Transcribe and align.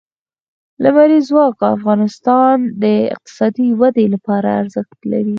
لمریز 0.83 1.23
ځواک 1.29 1.53
د 1.61 1.63
افغانستان 1.77 2.55
د 2.83 2.85
اقتصادي 3.15 3.67
ودې 3.79 4.05
لپاره 4.15 4.49
ارزښت 4.61 4.99
لري. 5.11 5.29